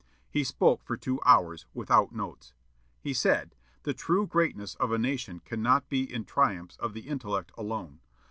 [0.31, 2.53] He spoke for two hours, without notes.
[2.99, 3.53] He said:
[3.83, 7.99] "The true greatness of a nation cannot be in triumphs of the intellect alone.